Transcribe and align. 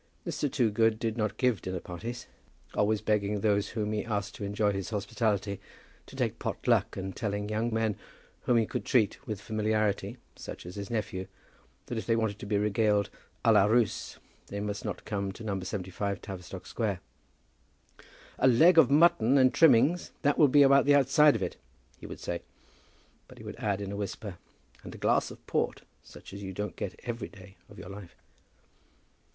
Mr. 0.25 0.51
Toogood 0.51 0.97
did 0.97 1.15
not 1.15 1.37
give 1.37 1.61
dinner 1.61 1.79
parties; 1.79 2.25
always 2.73 3.01
begging 3.01 3.41
those 3.41 3.67
whom 3.67 3.91
he 3.93 4.03
asked 4.03 4.33
to 4.33 4.43
enjoy 4.43 4.71
his 4.71 4.89
hospitality, 4.89 5.59
to 6.07 6.15
take 6.15 6.39
pot 6.39 6.67
luck, 6.67 6.97
and 6.97 7.15
telling 7.15 7.49
young 7.49 7.71
men 7.71 7.95
whom 8.45 8.57
he 8.57 8.65
could 8.65 8.83
treat 8.83 9.23
with 9.27 9.39
familiarity, 9.39 10.17
such 10.35 10.65
as 10.65 10.73
his 10.73 10.89
nephew, 10.89 11.27
that 11.85 11.99
if 11.99 12.07
they 12.07 12.15
wanted 12.15 12.39
to 12.39 12.47
be 12.47 12.57
regaled 12.57 13.11
à 13.45 13.53
la 13.53 13.65
Russe 13.65 14.17
they 14.47 14.59
must 14.59 14.83
not 14.83 15.05
come 15.05 15.31
to 15.31 15.43
number 15.43 15.65
75, 15.65 16.19
Tavistock 16.19 16.65
Square. 16.65 16.99
"A 18.39 18.47
leg 18.47 18.79
of 18.79 18.89
mutton 18.89 19.37
and 19.37 19.53
trimmings; 19.53 20.09
that 20.23 20.35
will 20.39 20.47
be 20.47 20.63
about 20.63 20.85
the 20.85 20.95
outside 20.95 21.35
of 21.35 21.43
it," 21.43 21.57
he 21.99 22.07
would 22.07 22.19
say; 22.19 22.41
but 23.27 23.37
he 23.37 23.43
would 23.43 23.55
add 23.57 23.79
in 23.79 23.91
a 23.91 23.95
whisper, 23.95 24.39
"and 24.83 24.95
a 24.95 24.97
glass 24.97 25.29
of 25.29 25.45
port 25.45 25.83
such 26.01 26.33
as 26.33 26.41
you 26.41 26.53
don't 26.53 26.75
get 26.75 26.99
every 27.03 27.27
day 27.29 27.55
of 27.69 27.77
your 27.77 27.89
life." 27.89 28.15